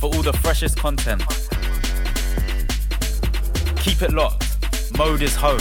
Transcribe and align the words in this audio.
for 0.00 0.06
all 0.14 0.22
the 0.22 0.32
freshest 0.32 0.78
content. 0.78 1.22
Keep 3.80 4.02
it 4.02 4.12
locked. 4.12 4.44
Mode 4.96 5.22
is 5.22 5.34
home. 5.34 5.60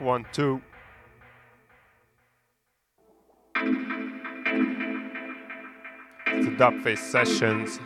One, 0.00 0.24
two. 0.32 0.62
It's 6.26 6.46
the 6.46 6.56
Dubface 6.56 6.96
Sessions. 6.96 7.78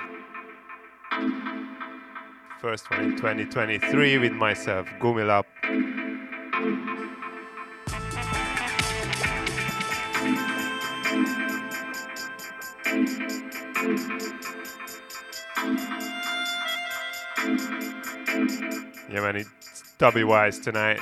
First 2.61 2.89
one 2.89 3.01
in 3.01 3.17
2023 3.17 4.19
with 4.19 4.33
myself, 4.33 4.87
Gumilap. 5.01 5.45
Yeah, 19.11 19.21
man, 19.21 19.35
it's 19.35 19.49
Dubby 19.99 20.25
Wise 20.25 20.61
tonight. 20.61 21.01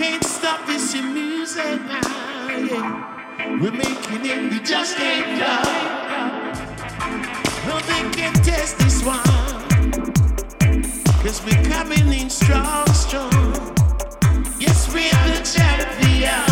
Can't 0.00 0.24
stop 0.24 0.66
this 0.66 0.94
music 0.94 1.78
now, 1.82 2.48
yeah. 2.48 3.60
We're 3.60 3.70
making 3.70 4.24
it, 4.24 4.50
we 4.50 4.58
just 4.60 4.96
can't 4.96 5.36
stop. 5.36 5.66
No, 7.66 7.78
they 7.80 8.08
can 8.16 8.32
test 8.32 8.78
this 8.78 9.04
one. 9.04 9.20
Cause 11.22 11.44
we're 11.44 11.62
coming 11.64 12.14
in 12.14 12.30
strong, 12.30 12.86
strong. 12.94 13.54
Yes, 14.58 14.88
we're 14.94 15.10
the 15.28 15.42
champion. 15.54 16.46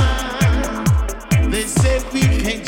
They 1.51 1.63
said 1.63 2.05
we 2.13 2.21
can't 2.21 2.68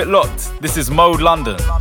it 0.00 0.08
Locked. 0.08 0.50
This 0.60 0.76
is 0.76 0.90
Mode 0.90 1.20
London. 1.20 1.79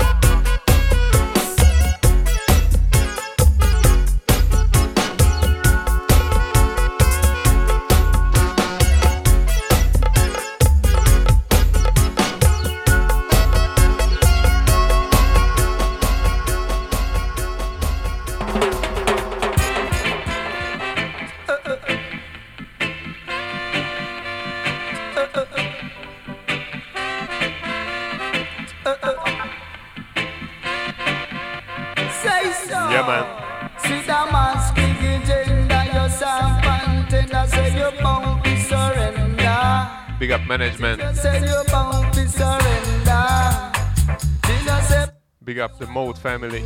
family. 46.19 46.63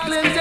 cleanse 0.00 0.37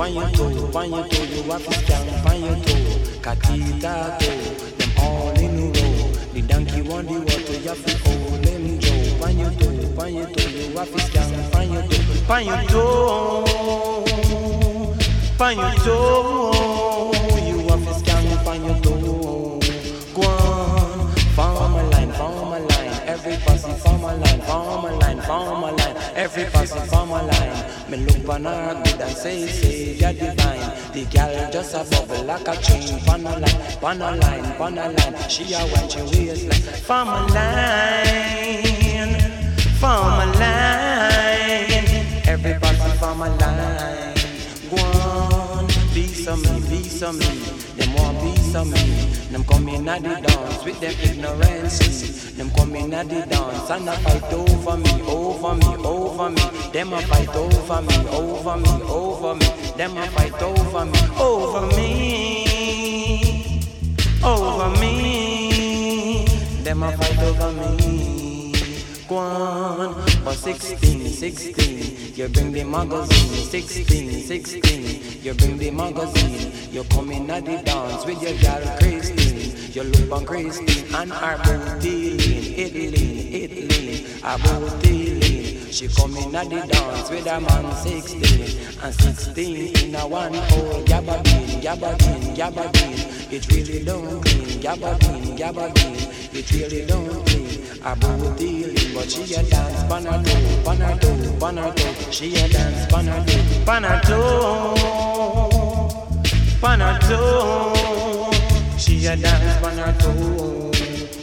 Wine 0.00 0.32
to, 0.32 0.44
wine 0.72 1.10
to, 1.10 1.26
you 1.26 1.42
have 1.42 1.62
to 1.62 1.72
stand, 1.74 2.24
wine 2.24 2.62
to, 2.62 2.74
Katita 3.20 4.18
to, 4.18 4.30
them 4.78 4.90
all 4.96 5.28
in 5.38 5.58
a 5.58 5.64
row. 5.66 6.10
The 6.32 6.40
donkey 6.40 6.80
want 6.80 7.06
the 7.06 7.18
water, 7.18 7.52
you 7.60 7.68
have 7.68 7.84
to 7.84 7.98
hold 7.98 8.46
him 8.46 8.80
Joe. 8.80 9.18
Wine 9.20 9.36
to, 9.58 9.66
wine 9.94 10.32
to, 10.32 10.50
you 10.50 10.78
have 10.78 10.90
to 10.90 11.00
stand, 11.00 11.52
wine 11.52 11.86
to, 11.86 11.96
wine 12.26 12.66
to, 12.68 12.80
wine 15.38 15.76
to, 15.84 15.94
you 17.44 17.68
have 17.68 17.84
to 17.84 17.92
stand, 17.92 18.46
wine 18.46 18.80
to. 18.80 18.92
Go 20.14 20.22
on, 20.22 21.08
form 21.36 21.74
a 21.74 21.82
line, 21.90 22.12
follow 22.12 22.44
my 22.46 22.58
line, 22.58 23.02
every 23.06 23.36
person 23.36 23.74
follow 23.76 23.98
my 23.98 24.14
line, 24.14 24.40
follow 24.40 24.80
my 24.80 24.92
line, 24.92 25.20
follow 25.20 25.56
my 25.60 25.70
line, 25.72 25.96
every 26.14 26.44
person 26.46 26.80
follow 26.88 27.04
my 27.04 27.20
line. 27.20 27.49
Me 27.90 27.96
look 27.96 28.28
on 28.28 28.44
her 28.44 28.80
good 28.84 29.00
and 29.00 29.16
say, 29.16 29.48
say, 29.48 29.94
you're 29.94 30.12
divine. 30.12 30.60
The 30.92 31.04
girl 31.10 31.50
just 31.50 31.74
a 31.74 31.82
bubble 31.90 32.24
like 32.24 32.46
a 32.46 32.56
chain. 32.62 33.00
Pon 33.00 33.26
a 33.26 33.36
line, 33.36 33.78
pon 33.80 34.00
a 34.00 34.16
line, 34.16 34.54
pon 34.56 34.78
a 34.78 34.90
line. 34.90 35.28
She 35.28 35.52
a 35.54 35.58
watch 35.72 35.96
your 35.96 36.04
waistline. 36.06 36.60
Form 36.86 37.08
a 37.08 37.26
line, 37.34 39.18
form 39.80 40.20
a 40.22 40.26
line. 40.38 41.86
Everybody 42.28 42.98
form 43.00 43.22
a 43.22 43.28
line. 43.36 44.14
Go 44.70 44.76
on, 45.00 45.68
some 46.30 46.42
me, 46.42 46.60
be 46.68 46.84
some 46.84 47.18
me. 47.18 47.26
Them 47.76 47.94
want 47.94 48.20
be 48.22 48.40
some 48.40 48.70
me. 48.70 49.10
Them 49.32 49.42
come 49.42 49.68
in 49.68 49.88
at 49.88 50.00
the 50.00 50.14
dance 50.20 50.64
with 50.64 50.78
them 50.78 50.94
ignorance. 51.02 51.99
Them 52.40 52.50
coming 52.52 52.94
at 52.94 53.06
the 53.06 53.20
dance 53.26 53.68
and 53.68 53.86
a 53.86 53.92
fight 53.98 54.32
over 54.32 54.74
me, 54.78 55.02
over 55.02 55.54
me, 55.56 55.76
over 55.84 56.30
me. 56.30 56.42
Them 56.72 56.94
a 56.94 57.02
fight 57.02 57.36
over 57.36 57.82
me, 57.82 58.08
over 58.08 58.56
me, 58.56 58.70
over 58.88 59.34
me. 59.34 59.46
Them 59.76 59.96
a 59.98 60.06
fight 60.06 60.42
over 60.42 60.86
me, 60.86 60.98
over 61.20 61.66
me, 61.76 62.46
over 64.24 64.70
me. 64.80 66.24
Them 66.64 66.82
a 66.82 66.96
fight 66.96 67.18
over 67.18 67.52
me. 67.52 68.54
Go 69.06 69.94
but 70.24 70.32
for 70.32 70.32
16, 70.32 71.08
16. 71.08 72.14
You 72.14 72.28
bring 72.30 72.52
the 72.52 72.64
magazine, 72.64 73.50
16, 73.50 74.22
16. 74.22 75.22
You 75.22 75.34
bring 75.34 75.58
the 75.58 75.70
magazine. 75.72 76.52
You 76.72 76.84
come 76.84 77.10
in 77.10 77.28
at 77.28 77.44
the 77.44 77.58
dance 77.62 78.06
with 78.06 78.22
your 78.22 78.32
girl 78.38 78.78
Christine. 78.78 79.29
You 79.72 79.84
look 79.84 80.10
on 80.10 80.26
Christine 80.26 80.92
and 80.96 81.12
her 81.12 81.38
booty 81.44 82.18
lean, 82.18 82.54
it 82.58 82.74
lean, 82.74 83.34
it 83.34 84.20
her 84.20 84.36
lean. 84.82 85.70
She 85.70 85.86
come 85.86 86.16
in 86.16 86.34
at 86.34 86.50
the 86.50 86.66
dance 86.66 87.08
with 87.08 87.24
a 87.28 87.40
man 87.40 87.76
16 87.76 88.82
and 88.82 88.92
16 88.92 89.76
in 89.76 89.94
a 89.94 90.08
one 90.08 90.34
hole 90.34 90.82
gabardine, 90.82 91.62
gabardine, 91.62 92.34
gabardine. 92.34 93.32
It 93.32 93.46
really 93.46 93.84
don't 93.84 94.20
clean, 94.22 94.60
gabardine, 94.60 95.38
gabardine. 95.38 96.34
It 96.34 96.50
really 96.50 96.84
don't 96.86 97.24
clean. 97.28 97.62
A 97.84 97.94
booty 97.94 98.64
lean, 98.66 98.92
but 98.92 99.08
she 99.08 99.34
a 99.34 99.42
dance 99.44 99.84
pan 99.84 100.04
her 100.04 100.20
toe, 100.20 100.62
pan 100.64 100.80
her 100.80 100.96
toe, 100.98 101.38
pan. 101.38 102.12
She 102.12 102.34
a 102.34 102.48
dance 102.48 102.86
pan 102.90 103.06
her 103.84 104.00
toe, 104.00 104.74
pan 106.60 106.80
She 108.80 109.04
a 109.04 109.14
dance 109.14 109.60
pan 109.60 109.76
her 109.76 109.92
toe. 110.00 110.72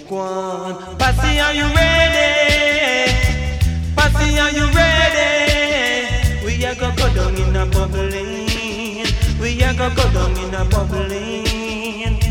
Go 0.07 0.17
on, 0.17 0.97
Passy, 0.99 1.39
are 1.39 1.53
you 1.55 1.65
ready? 1.73 3.11
Passy, 3.95 4.37
are 4.37 4.51
you 4.51 4.67
ready? 4.77 6.45
We 6.45 6.63
a 6.63 6.75
go 6.75 6.91
go 6.95 7.11
down 7.15 7.35
in 7.35 7.55
a 7.55 7.65
bubbling. 7.65 9.07
We 9.41 9.59
a 9.63 9.73
go 9.73 9.89
go 9.89 10.03
down 10.13 10.37
in 10.37 10.53
a 10.53 10.65
bubbling. 10.65 12.21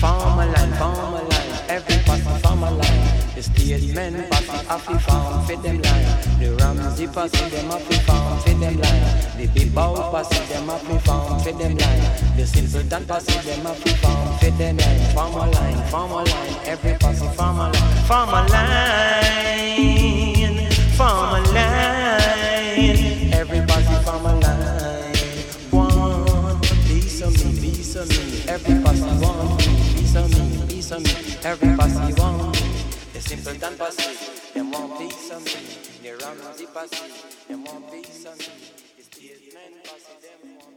Farm 0.00 0.40
a 0.40 0.46
line, 0.46 0.72
farm 0.72 1.14
a. 1.14 1.70
Every 1.70 1.98
passy 2.04 2.40
farm 2.42 2.64
a 2.64 2.70
line. 2.72 3.01
The 3.34 3.42
state 3.42 3.94
men 3.94 4.28
passy 4.28 4.66
happy 4.66 4.98
farm 4.98 5.44
for 5.46 5.56
them 5.56 5.80
line. 5.80 6.04
The 6.38 6.54
Ramsey 6.60 7.06
passy 7.06 7.48
them 7.48 7.70
happy 7.70 7.94
farm 8.04 8.38
for 8.40 8.50
them 8.50 8.76
line. 8.76 9.04
The 9.38 9.46
big 9.54 9.74
bow 9.74 10.12
passy 10.12 10.38
them 10.52 10.68
happy 10.68 10.98
farm 10.98 11.40
for 11.40 11.52
them 11.52 11.76
line. 11.78 12.36
The 12.36 12.46
simpleton 12.46 13.06
passy 13.06 13.32
them 13.48 13.64
happy 13.64 13.90
farm 14.02 14.38
for 14.38 14.50
them 14.50 14.76
line. 14.76 15.14
Farm 15.14 15.32
a 15.32 15.50
line, 15.50 15.82
farm 15.90 16.10
a 16.10 16.14
line. 16.16 16.56
Every 16.66 16.92
passy 16.98 17.26
farm 17.28 17.58
a 17.58 17.70
line, 17.72 18.04
farm 18.04 18.28
a 18.28 18.42
line, 18.52 19.22
farm 20.92 21.34
a 21.34 21.40
line. 21.52 23.32
Every 23.32 23.60
passy 23.66 23.94
farm 24.04 24.26
a 24.26 24.34
line. 24.40 25.14
One 25.70 26.60
piece 26.86 27.22
of 27.22 27.32
me, 27.32 27.60
piece 27.60 27.96
of 27.96 28.08
me. 28.10 28.42
Every 28.46 28.74
want 28.74 29.56
me, 29.58 29.66
piece 29.96 30.16
of 30.16 30.28
me, 30.30 30.66
piece 30.68 30.90
of 30.90 31.00
me. 31.02 31.10
Every 31.42 31.76
passy 31.78 32.12
want 32.20 32.51
me. 33.44 33.58
The 33.58 33.58
simpleton 33.58 33.78
passy, 33.78 34.54
them 34.54 34.70
want 34.70 34.98
piece 34.98 35.30
of 35.30 35.44
me. 35.44 35.52
The 36.02 36.24
Ramsey 36.24 36.66
passy, 36.72 37.12
them 37.48 37.64
want 37.64 37.90
piece 37.90 38.24
of 38.26 38.38
me. 38.38 38.46
The 38.96 39.02
statesmen 39.02 39.72
passy, 39.84 40.14
them 40.22 40.58
want 40.58 40.71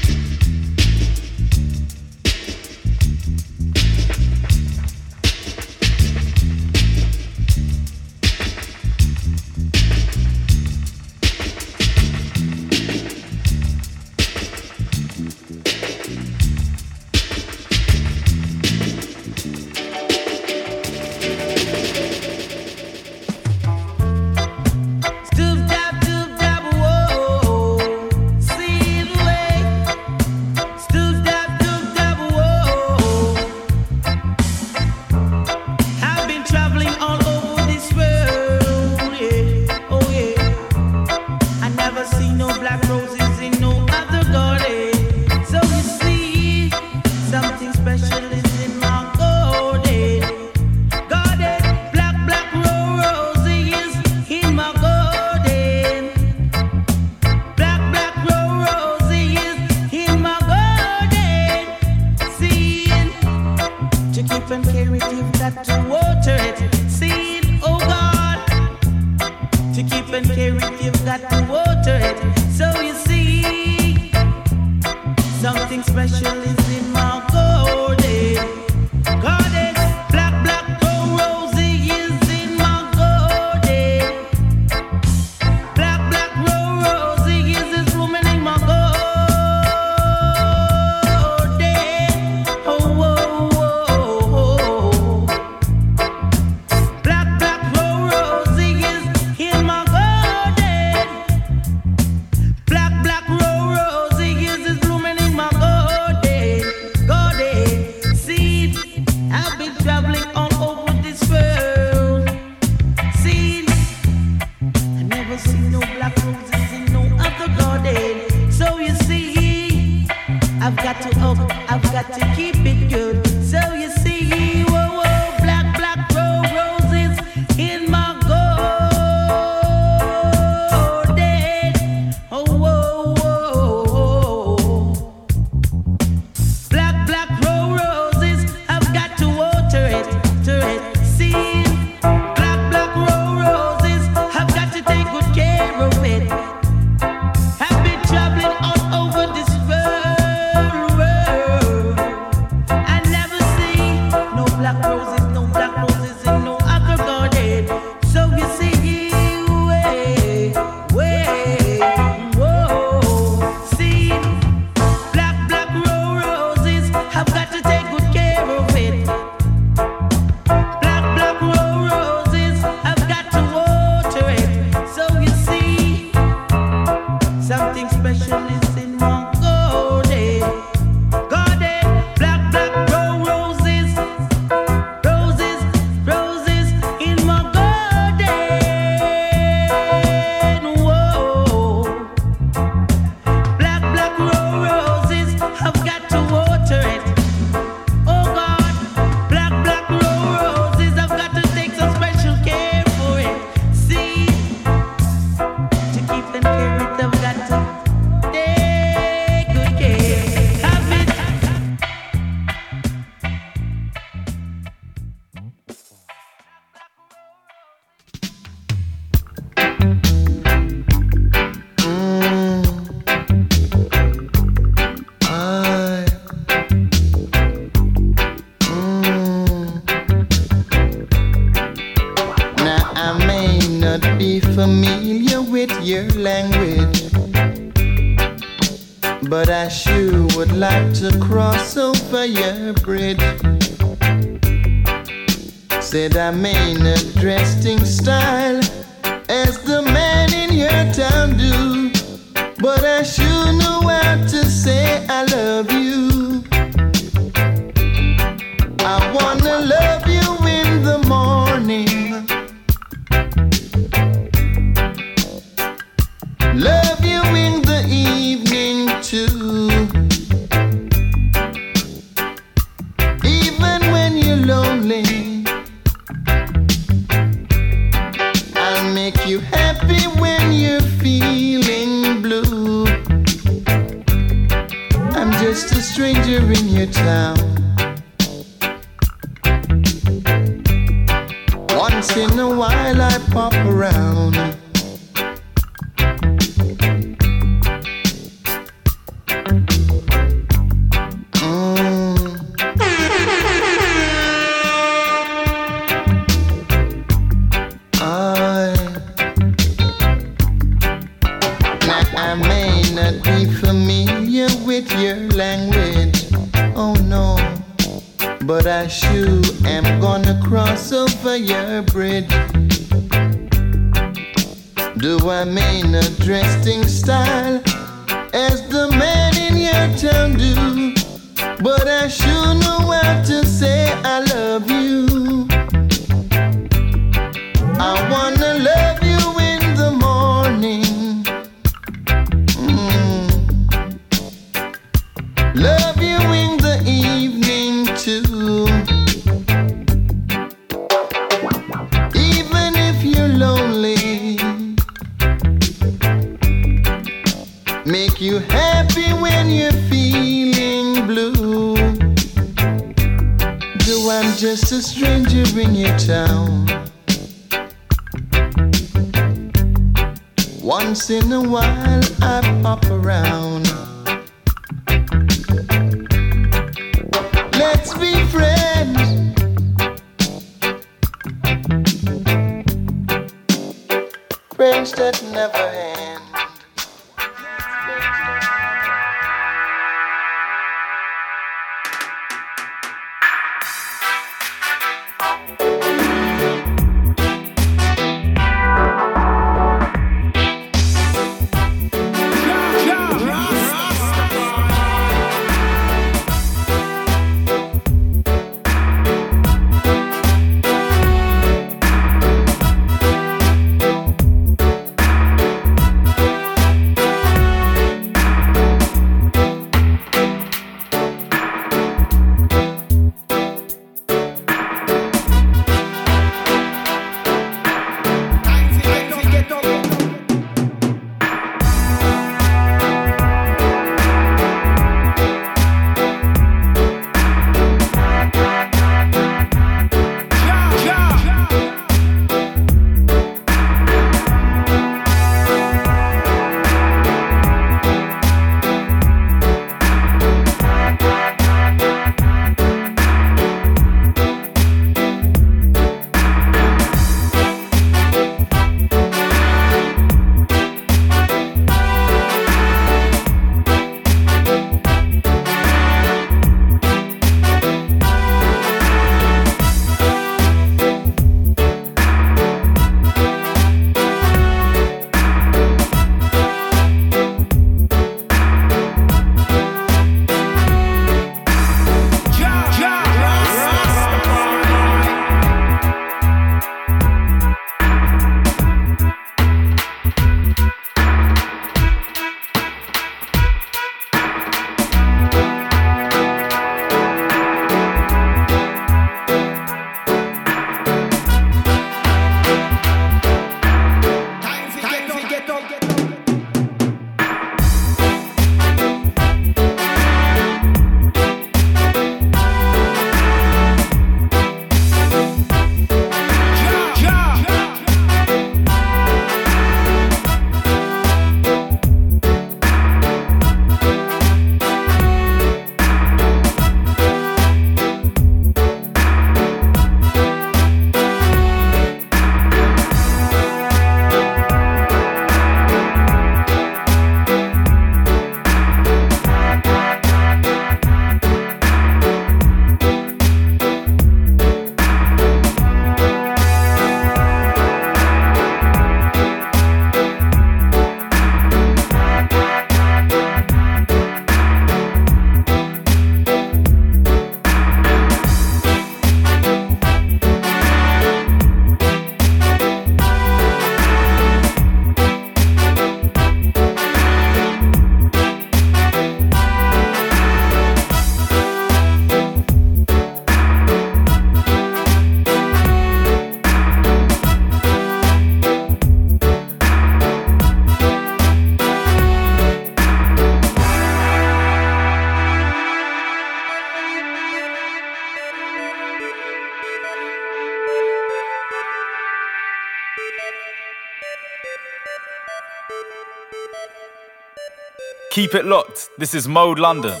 Keep 598.16 598.34
it 598.34 598.46
locked. 598.46 598.88
This 598.96 599.12
is 599.12 599.28
Mode 599.28 599.58
London. 599.58 600.00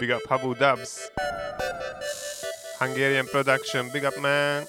Big 0.00 0.10
up 0.10 0.22
Habu 0.26 0.54
Dubs. 0.54 1.10
Hungarian 2.78 3.26
production. 3.26 3.90
Big 3.92 4.06
up, 4.06 4.18
man. 4.22 4.66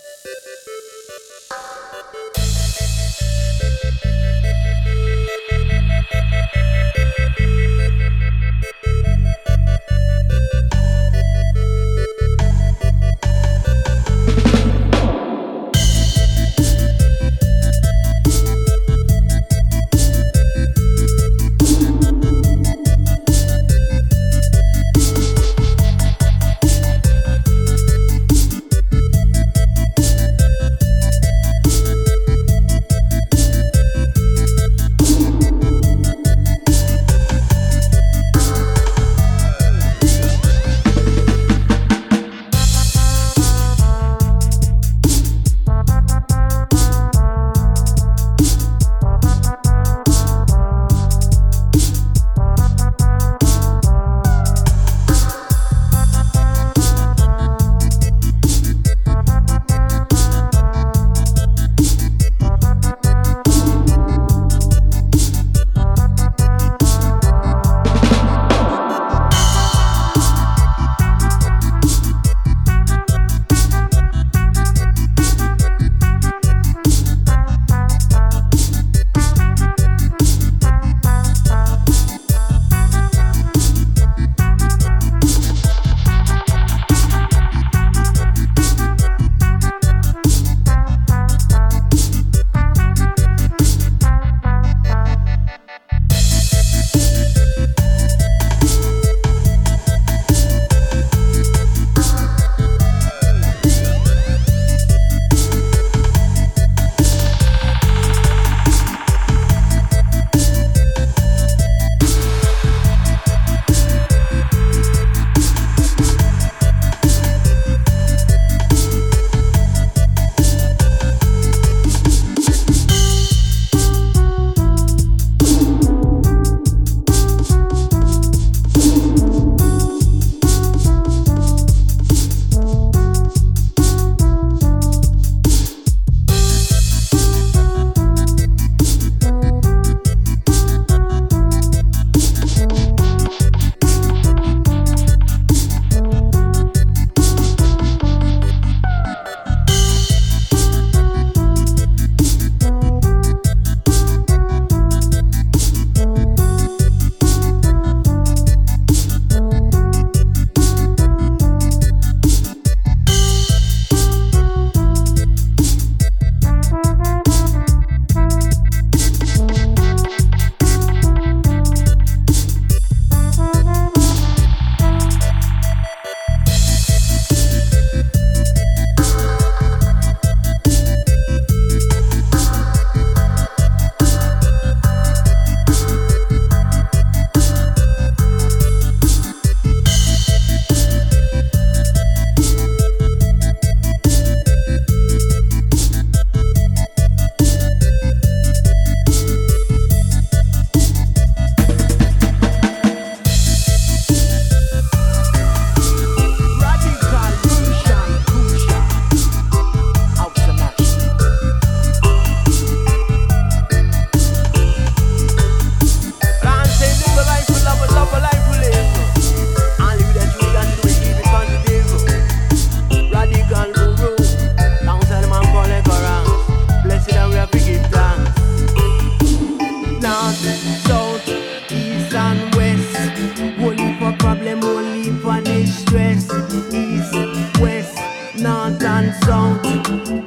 north 238.44 238.84
and. 238.84 239.14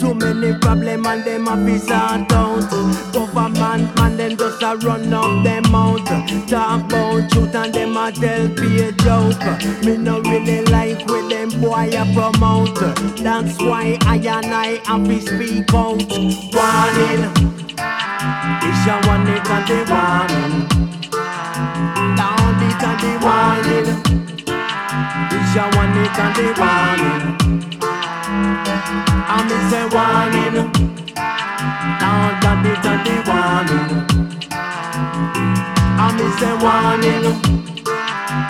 Too 0.00 0.14
many 0.14 0.58
problem 0.58 1.06
and 1.06 1.24
them 1.24 1.48
a 1.48 1.56
be 1.56 1.76
out. 1.92 2.28
Government 3.12 3.94
man 3.96 4.16
them 4.16 4.36
just 4.36 4.62
a 4.62 4.76
run 4.76 5.12
up 5.12 5.44
them 5.44 5.74
out. 5.74 6.06
Talk 6.48 6.84
about 6.84 7.30
truth 7.30 7.54
and 7.54 7.74
them 7.74 7.96
a 7.96 8.10
tell 8.12 8.48
be 8.48 8.80
a 8.82 8.92
joke. 8.92 9.40
Me 9.84 9.96
no 9.96 10.20
really 10.20 10.62
like 10.66 11.06
with 11.06 11.28
them 11.28 11.50
boy 11.60 11.90
a 11.92 12.04
promote. 12.14 12.78
That's 13.18 13.58
why 13.58 13.98
I 14.02 14.16
and 14.16 14.54
I 14.54 14.80
have 14.86 15.04
to 15.04 15.20
speak 15.20 15.72
out. 15.74 16.02
Warning. 16.56 17.22
It's 18.66 18.86
your 18.86 19.00
one 19.06 19.28
it 19.28 19.48
and 19.54 19.66
the 19.68 19.78
warning. 19.90 20.54
Down 22.16 22.62
it 22.68 22.82
and 22.90 23.00
the 23.02 23.12
warning. 23.24 23.88
It's 25.32 25.54
your 25.54 25.68
one 25.76 25.96
it 25.98 26.18
and 26.18 26.36
the 26.36 26.46
warning. 26.58 27.75
I'm 29.28 29.50
in 29.50 29.62
warning. 29.92 30.56
Lord 32.02 32.34
God, 32.42 32.58
we 32.64 32.72
done 32.84 33.02
the 33.04 33.16
warning. 33.28 33.90
I'm 36.02 36.18
in 36.20 36.30
say 36.38 36.54
warning. 36.64 37.26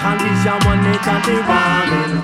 Condition 0.03 0.59
one, 0.66 0.87
it 0.87 1.07
and 1.07 1.24
the 1.24 1.37
warning. 1.49 2.14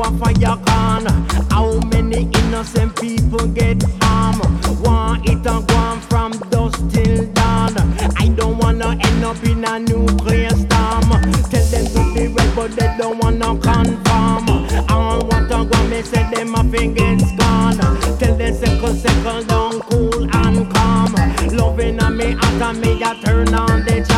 a 0.00 0.10
fire 0.18 0.56
can? 0.66 1.06
How 1.50 1.78
many 1.90 2.28
innocent 2.40 3.00
people 3.00 3.46
get 3.48 3.82
harmed? 4.02 4.44
One 4.84 5.22
it 5.24 5.46
and 5.46 5.66
gone 5.68 6.00
from 6.02 6.32
dusk 6.50 6.78
till 6.90 7.26
dawn. 7.32 7.74
I 8.16 8.28
don't 8.36 8.58
wanna 8.58 8.90
end 8.90 9.24
up 9.24 9.42
in 9.44 9.64
a 9.64 9.78
nuclear 9.78 10.50
storm. 10.50 11.08
Tell 11.50 11.66
them 11.72 11.86
to 11.94 12.14
be 12.14 12.28
right, 12.28 12.52
but 12.54 12.72
they 12.72 12.94
don't 12.98 13.18
wanna 13.22 13.58
confirm. 13.58 14.48
All 14.90 15.20
what 15.26 15.52
I 15.52 15.62
want, 15.62 15.90
me 15.90 16.02
say 16.02 16.28
them 16.32 16.54
a 16.54 16.64
fingers 16.64 17.22
gone. 17.38 17.78
Tell 18.18 18.36
them 18.36 18.54
circle, 18.54 18.94
circle 18.94 19.42
down, 19.44 19.80
cool 19.88 20.22
and 20.36 20.70
calm. 20.74 21.14
Loving 21.56 22.00
on 22.02 22.16
me, 22.16 22.34
after 22.34 22.72
me, 22.80 23.02
I 23.02 23.20
turn 23.24 23.54
on 23.54 23.84
the. 23.84 24.15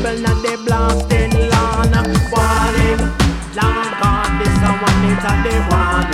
people 0.00 0.18
not 0.20 0.42
they 0.42 0.56
blasting 0.56 1.32
lawn. 1.50 1.92
Warning, 2.32 3.00
long 3.56 3.88
gone, 4.00 4.38
this 4.38 4.56
one 4.62 5.04
is 5.10 5.24
a 5.24 5.34
they 5.44 5.58
want. 5.68 6.09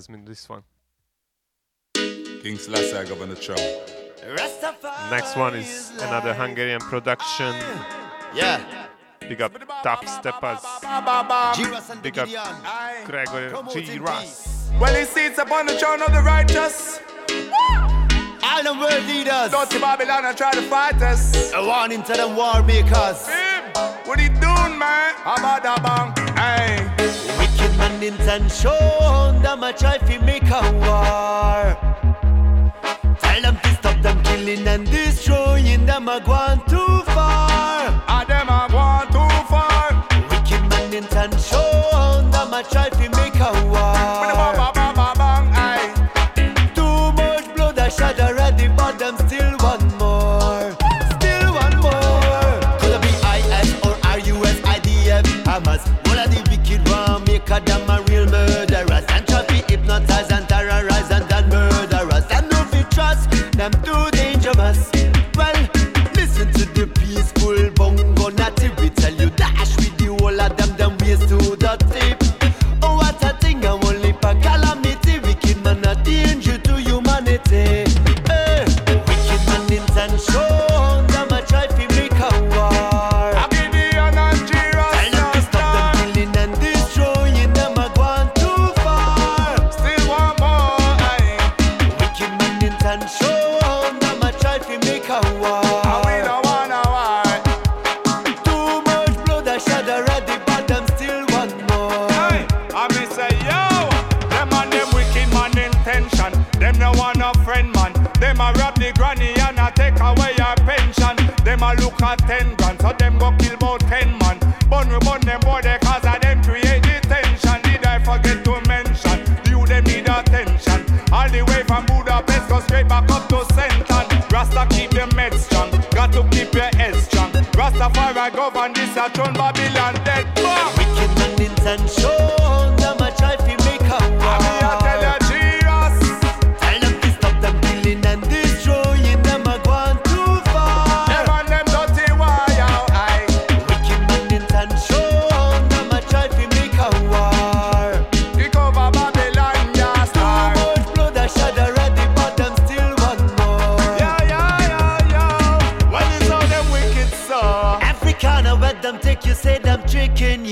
Jasmine, 0.00 0.24
this 0.24 0.48
one. 0.48 0.62
King 1.94 2.56
Selassie, 2.56 3.06
Governor 3.06 3.34
Trump. 3.34 3.60
Next 5.10 5.36
one 5.36 5.54
is 5.56 5.92
another 6.00 6.32
Hungarian 6.32 6.80
production. 6.80 7.54
Yeah. 8.34 8.86
Big 9.20 9.42
up 9.42 9.52
Top 9.82 10.06
Steppers. 10.08 10.64
Big 12.00 12.18
up 12.18 12.28
Gregory 13.04 13.84
G. 13.84 13.98
Ross. 13.98 14.70
Well, 14.80 14.94
he 14.94 15.04
sits 15.04 15.38
upon 15.38 15.66
the 15.66 15.76
throne 15.76 16.00
of 16.00 16.12
the 16.14 16.22
righteous. 16.22 16.98
All 18.42 18.62
the 18.62 18.72
world 18.72 19.04
leaders. 19.04 19.50
Don't 19.50 19.80
Babylon 19.82 20.24
and 20.24 20.34
try 20.34 20.52
to 20.52 20.62
fight 20.62 21.02
us. 21.02 21.52
A 21.52 21.62
warning 21.62 22.02
to 22.04 22.14
them 22.14 22.36
war 22.36 22.62
makers. 22.62 23.28
What 24.06 24.18
he 24.18 24.28
doing, 24.28 24.78
man? 24.78 25.12
How 25.16 25.34
about 25.34 25.62
that? 25.62 26.19
independence 28.02 28.64
and 28.64 29.42
them 29.42 29.62
a 29.62 29.72
try 29.72 29.98
fi 29.98 30.18
make 30.18 30.44
a 30.44 30.62
war. 30.80 31.76
Tell 33.18 33.42
them 33.42 33.56
to 33.62 33.74
stop 33.74 34.00
them 34.02 34.22
killing 34.22 34.66
and 34.66 34.90
destroying 34.90 35.86
them 35.86 36.08
a 36.08 36.20
gone 36.20 36.64
too 36.66 37.02
far. 37.12 37.92
Ah, 38.08 38.24
them 38.26 38.48
a 38.48 38.68
gone 38.72 39.08
too 39.08 39.46
far. 39.48 40.06
Wicked 40.30 40.68
man 40.70 40.94
and 40.94 41.12
them 42.32 42.54
a 42.54 42.62
try 42.62 42.88
fi 42.90 43.19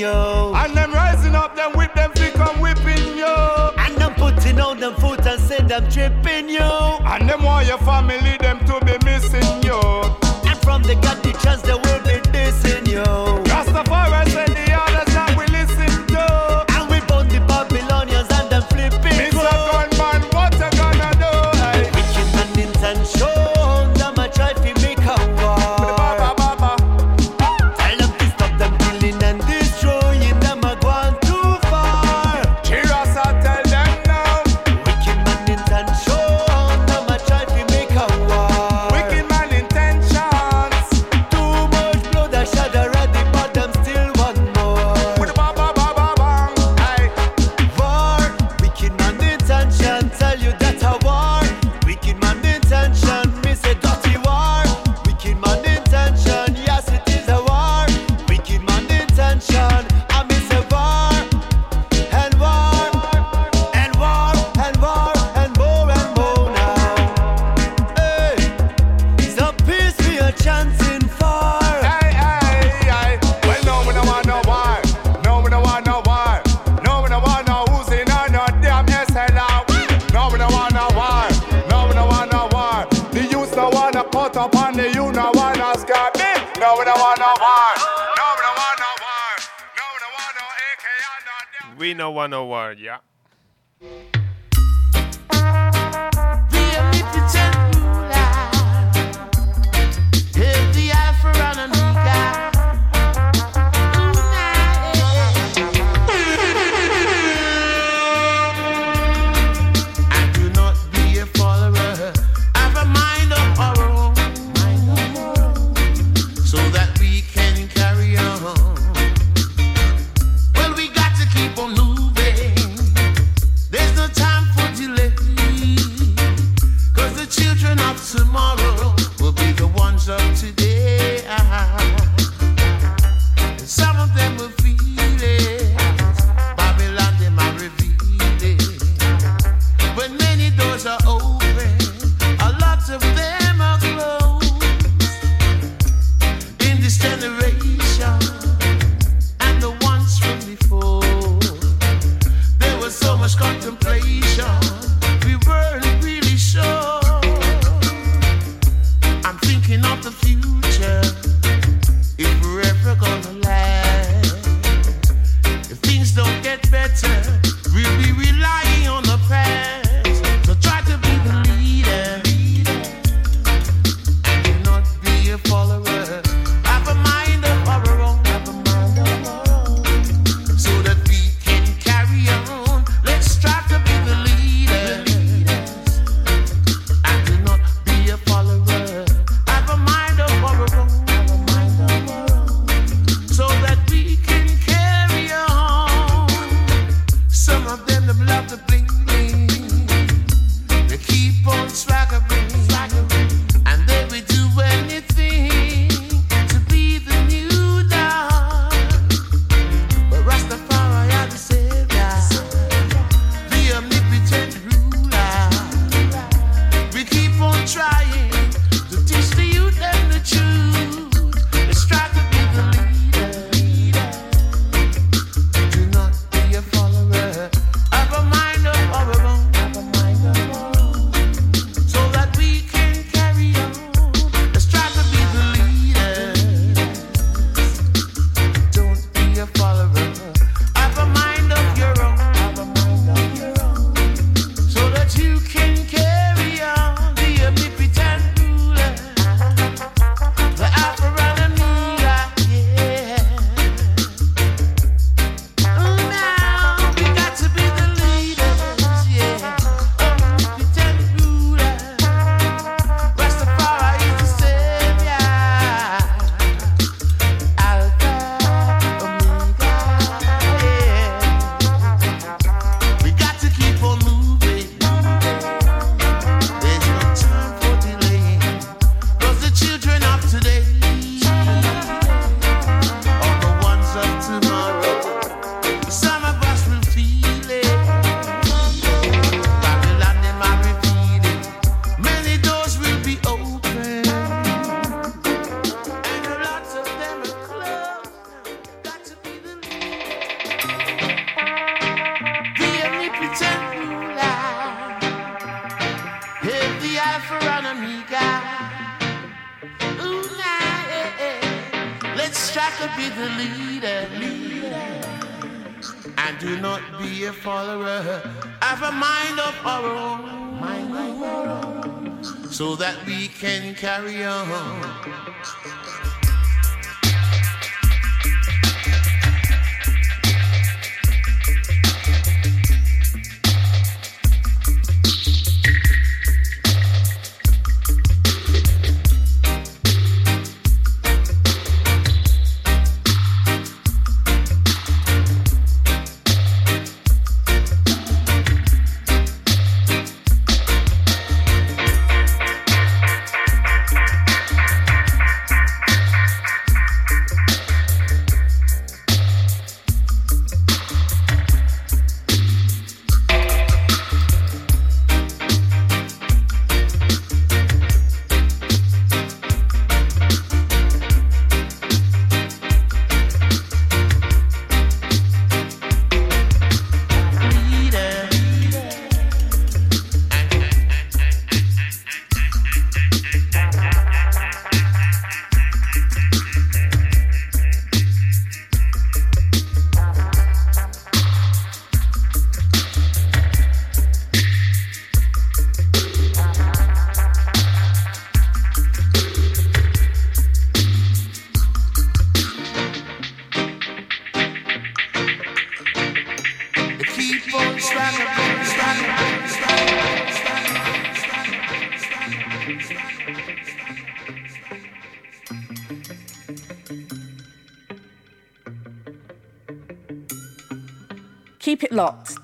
you. 0.09 0.55
And 0.55 0.77
them 0.77 0.93
rising 0.93 1.35
up, 1.35 1.55
them 1.57 1.73
whip 1.73 1.95
them 1.95 2.13
feet, 2.13 2.35
come 2.35 2.61
whipping 2.61 3.17
you. 3.17 3.37
And 3.85 3.97
them 3.97 4.15
putting 4.15 4.59
out 4.59 4.79
them 4.81 4.95
foot 4.95 5.27
and 5.27 5.41
say 5.41 5.61
them 5.63 5.89
tripping 5.91 6.49
you. 6.49 6.71
And 7.13 7.29
them 7.29 7.43
want 7.43 7.67
your 7.67 7.79
family, 7.79 8.37
them 8.39 8.59
to 8.67 8.81
be 8.85 8.88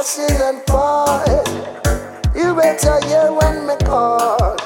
hustle 0.00 0.42
and 0.48 0.62
fight. 0.62 1.46
You 2.34 2.54
better 2.54 3.04
hear 3.06 3.30
when 3.34 3.66
me 3.66 3.76
call. 3.84 4.56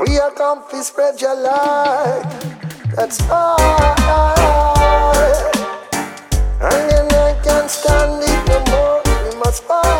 We 0.00 0.16
are 0.20 0.30
comfy 0.30 0.82
spread 0.82 1.20
your 1.20 1.34
light. 1.34 2.22
That's 2.94 3.18
all. 3.28 3.58
And 6.62 6.82
then 6.88 7.06
I 7.12 7.34
can't 7.42 7.68
stand 7.68 8.22
it 8.22 8.42
no 8.48 8.58
more. 8.70 9.02
We 9.24 9.36
must 9.40 9.64
fight. 9.64 9.99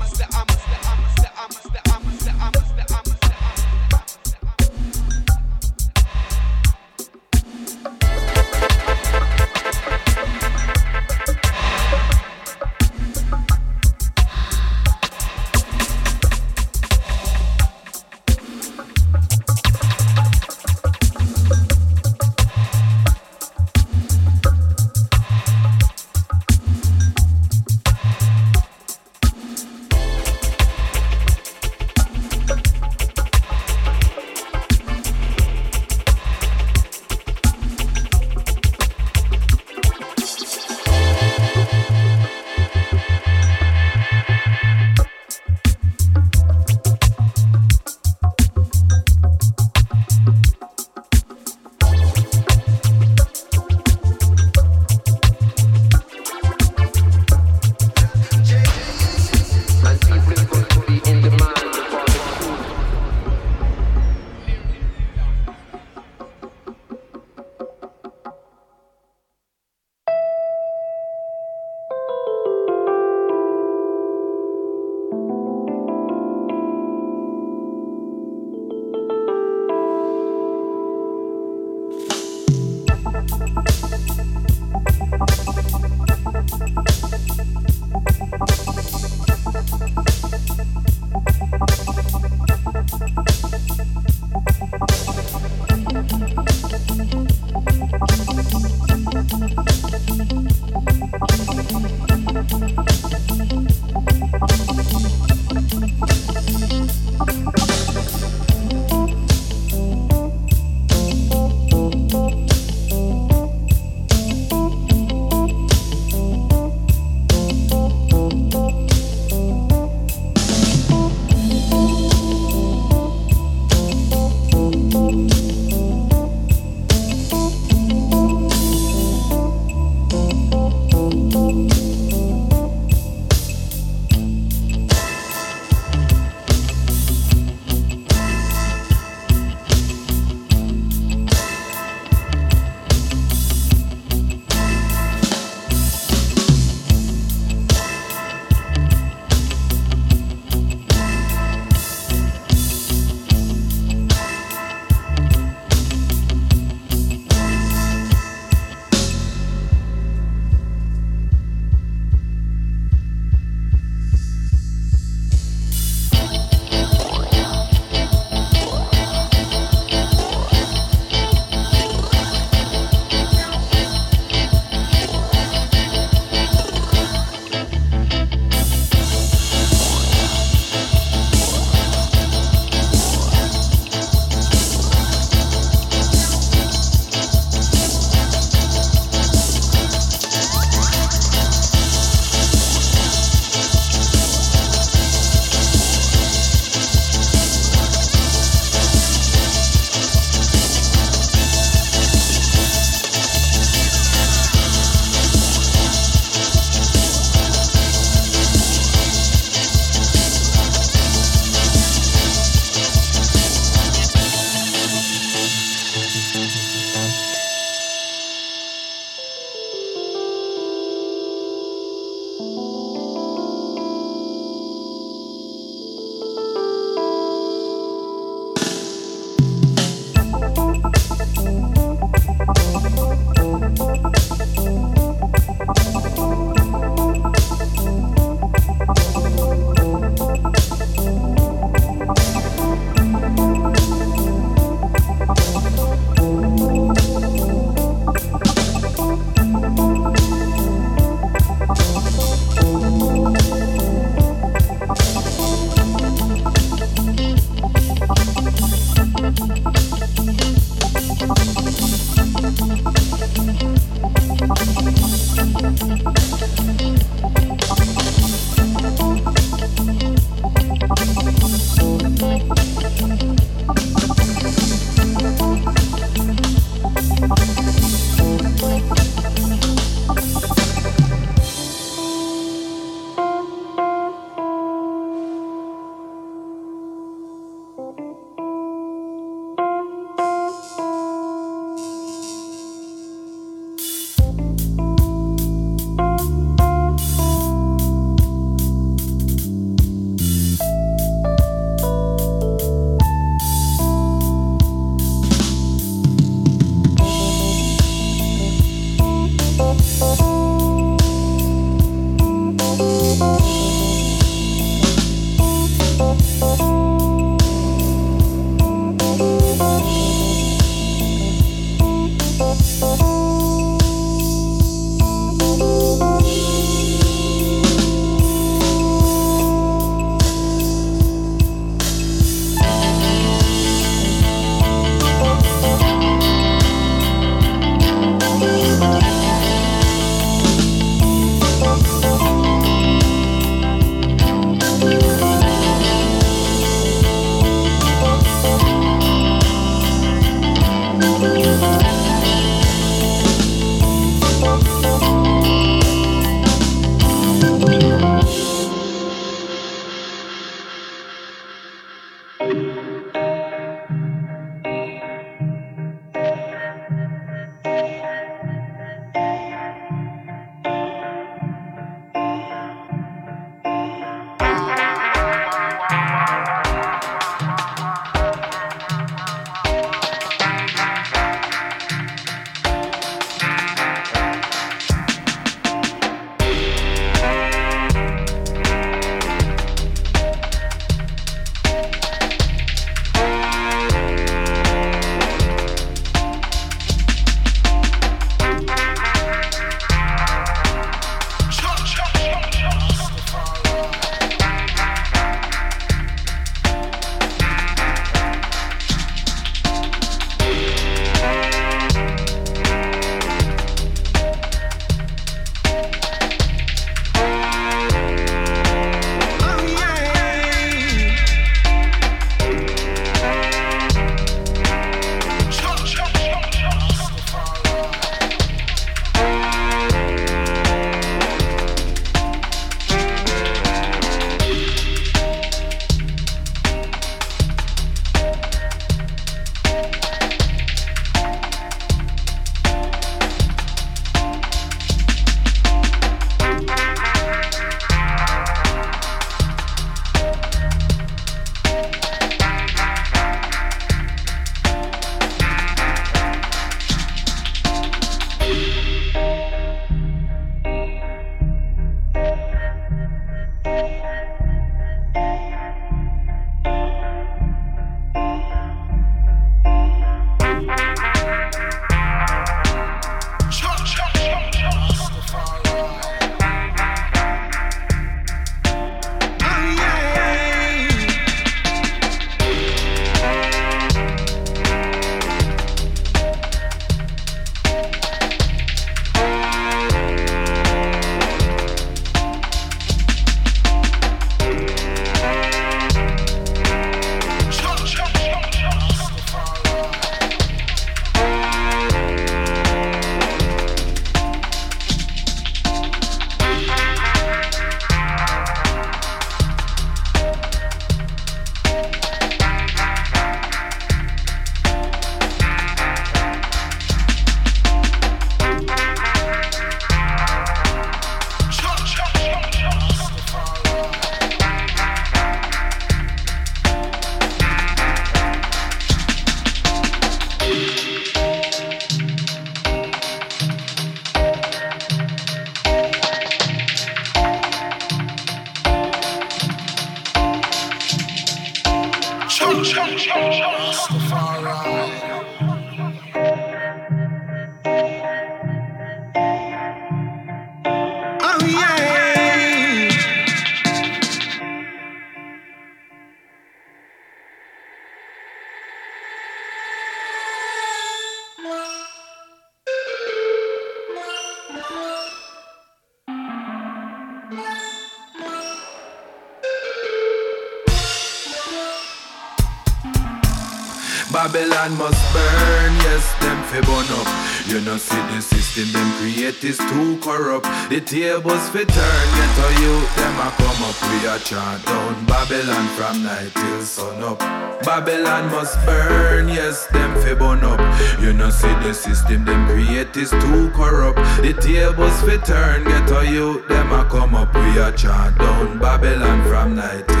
Babylon 574.61 574.77
must 574.77 575.13
burn, 575.13 575.73
yes, 575.81 576.13
them 576.21 576.37
fi 576.43 576.61
burn 576.61 576.85
up. 576.93 577.07
You 577.47 577.61
know 577.61 577.77
see 577.77 577.97
the 578.13 578.21
system 578.21 578.71
them 578.71 578.91
create 578.99 579.43
is 579.43 579.57
too 579.57 579.97
corrupt. 579.97 580.45
The 580.69 580.79
tables 580.79 581.49
fi 581.49 581.63
turn, 581.63 582.05
get 582.13 582.37
a 582.37 582.61
youth 582.61 582.95
them 582.95 583.15
a 583.25 583.31
come 583.41 583.63
up. 583.65 583.75
We 583.89 584.05
a 584.05 584.19
chant 584.19 584.63
down 584.63 585.05
Babylon 585.07 585.67
from 585.75 586.03
night 586.03 586.31
till 586.35 586.61
sun 586.61 587.01
up. 587.01 587.17
Babylon 587.65 588.29
must 588.29 588.63
burn, 588.63 589.29
yes, 589.29 589.65
them 589.67 589.95
fi 590.03 590.13
burn 590.13 590.43
up. 590.43 590.59
You 591.01 591.13
know 591.13 591.31
see 591.31 591.55
the 591.65 591.73
system 591.73 592.23
them 592.25 592.45
create 592.45 592.95
is 592.95 593.09
too 593.09 593.49
corrupt. 593.55 593.97
The 594.21 594.33
tables 594.39 595.01
fi 595.01 595.17
turn, 595.25 595.63
get 595.63 595.89
a 595.89 596.05
youth 596.05 596.47
them 596.47 596.71
a 596.71 596.85
come 596.85 597.15
up. 597.15 597.33
We 597.33 597.57
a 597.57 597.71
chant 597.71 598.15
down 598.19 598.59
Babylon 598.59 599.27
from 599.27 599.55
night 599.55 599.87
till. 599.87 600.00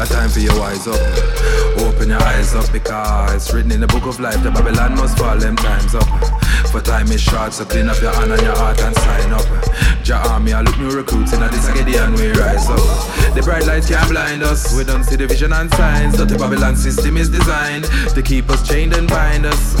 A 0.00 0.06
time 0.06 0.30
for 0.30 0.40
your 0.40 0.58
eyes 0.62 0.86
up. 0.86 0.98
Open 1.80 2.08
your 2.08 2.22
eyes 2.22 2.54
up 2.54 2.72
because 2.72 3.34
it's 3.34 3.52
written 3.52 3.70
in 3.70 3.80
the 3.80 3.86
book 3.86 4.06
of 4.06 4.18
life 4.18 4.42
that 4.42 4.54
Babylon 4.54 4.96
must 4.96 5.18
fall 5.18 5.36
them 5.36 5.56
times 5.56 5.94
up. 5.94 6.08
For 6.72 6.80
time 6.80 7.12
is 7.12 7.20
short, 7.20 7.52
so 7.52 7.66
clean 7.66 7.86
up 7.86 8.00
your 8.00 8.10
hand 8.14 8.32
and 8.32 8.40
your 8.40 8.56
heart 8.56 8.80
and 8.80 8.96
sign 8.96 9.30
up. 9.30 9.44
Jah 10.02 10.22
army, 10.30 10.54
I 10.54 10.62
look 10.62 10.78
new 10.78 10.90
recruits 10.90 11.34
in 11.34 11.42
a 11.42 11.48
and 11.48 12.14
we 12.14 12.32
rise 12.32 12.66
up. 12.70 13.34
The 13.34 13.42
bright 13.44 13.66
lights 13.66 13.90
can't 13.90 14.08
blind 14.08 14.42
us. 14.42 14.74
We 14.74 14.84
don't 14.84 15.04
see 15.04 15.16
the 15.16 15.26
vision 15.26 15.52
and 15.52 15.70
signs 15.74 16.16
that 16.16 16.28
the 16.28 16.38
Babylon 16.38 16.76
system 16.76 17.18
is 17.18 17.28
designed 17.28 17.84
to 18.14 18.22
keep 18.22 18.48
us 18.48 18.66
chained 18.66 18.94
and 18.94 19.06
bind 19.06 19.44
us. 19.44 19.76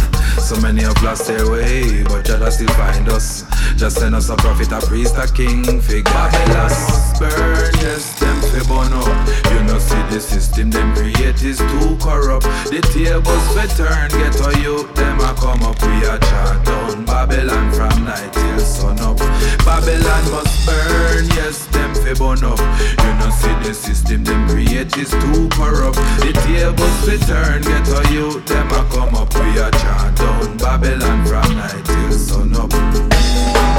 So 0.46 0.60
many 0.60 0.82
have 0.82 1.02
lost 1.02 1.28
their 1.28 1.50
way, 1.50 2.02
but 2.04 2.26
Jah 2.26 2.50
still 2.50 2.68
find 2.76 3.08
us. 3.08 3.44
Just 3.80 3.96
send 3.96 4.14
us 4.14 4.28
a 4.28 4.36
prophet, 4.36 4.70
a 4.72 4.86
priest, 4.86 5.16
a 5.16 5.26
king, 5.26 5.64
fig 5.80 6.04
Babylon 6.04 6.68
must 6.68 7.18
burn, 7.18 7.72
yes, 7.80 8.20
them 8.20 8.36
fi 8.52 8.60
burn 8.68 8.92
up. 8.92 9.08
You 9.50 9.64
know 9.64 9.78
see 9.78 10.02
the 10.12 10.20
system 10.20 10.70
them 10.70 10.94
create 10.94 11.42
is 11.42 11.56
too 11.56 11.96
corrupt. 11.96 12.44
The 12.68 12.84
tables 12.92 13.46
fi 13.56 13.64
turn, 13.80 14.10
get 14.20 14.36
a 14.36 14.60
youth 14.60 14.94
them 14.94 15.18
a 15.20 15.32
come 15.32 15.62
up. 15.62 15.80
We 15.80 16.04
a 16.04 16.18
chant 16.20 16.66
down 16.66 17.06
Babylon 17.06 17.72
from 17.72 18.04
night 18.04 18.30
till 18.34 18.60
sun 18.60 19.00
up. 19.00 19.16
Babylon 19.64 20.30
must 20.30 20.66
burn, 20.66 21.24
yes, 21.40 21.64
them 21.72 21.94
fi 21.94 22.12
burn 22.12 22.44
up. 22.44 22.60
You 22.60 23.12
know 23.16 23.30
see 23.32 23.56
the 23.64 23.72
system 23.72 24.24
them 24.24 24.46
create 24.50 24.94
is 24.98 25.08
too 25.08 25.48
corrupt. 25.56 25.96
The 26.20 26.36
tables 26.44 27.00
fi 27.08 27.16
turn, 27.24 27.62
get 27.62 27.88
a 27.88 28.12
youth 28.12 28.44
them 28.44 28.68
a 28.76 28.84
come 28.92 29.14
up. 29.14 29.32
We 29.32 29.56
a 29.56 29.70
chant 29.70 30.18
down 30.18 30.58
Babylon 30.58 31.24
from 31.24 31.56
night 31.56 31.82
till 31.86 32.12
sun 32.12 32.54
up. 32.56 33.69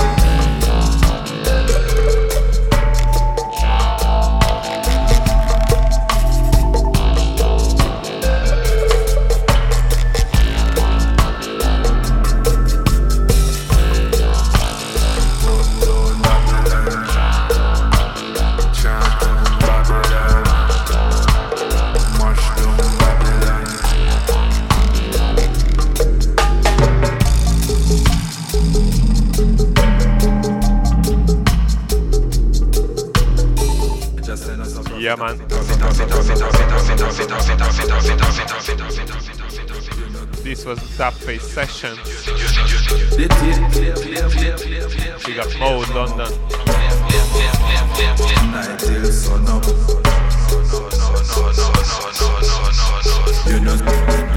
This 40.62 40.80
was 40.80 40.96
Dub 40.96 41.14
Face 41.16 41.42
Session. 41.42 41.98
We 45.26 45.34
got 45.34 45.50
Mode 45.58 45.90
London. 45.90 46.22
Up. 46.22 46.30
You 53.48 53.60
know, 53.60 53.74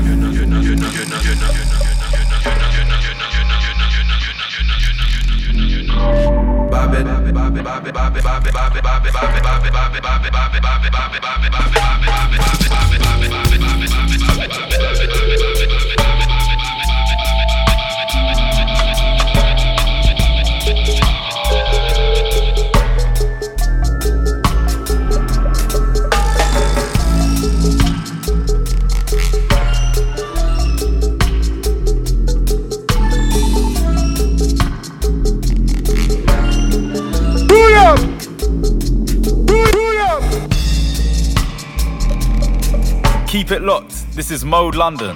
you 0.01 0.17
know, 0.17 0.31
you 0.31 0.47
know, 0.47 0.61
you 0.61 0.77
know, 0.77 0.89
you 0.89 1.05
know, 1.05 1.21
you 1.21 1.35
know. 1.37 1.85
Keep 43.35 43.51
it 43.51 43.63
locked. 43.63 44.13
This 44.13 44.31
is 44.31 44.45
Mode 44.45 44.77
London. 44.77 45.13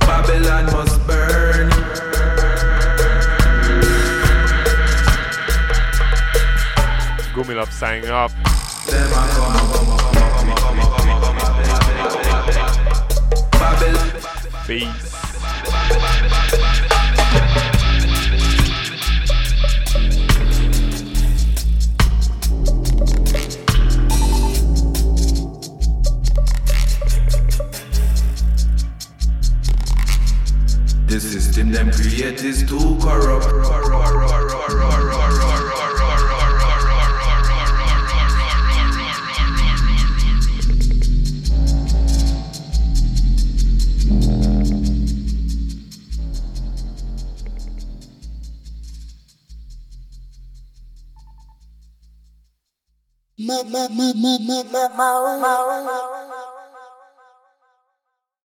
Babylon 0.00 0.66
must 0.66 1.06
burn. 1.06 1.70
Gumilov 7.36 7.70
signing 7.70 8.10
off. 8.10 8.31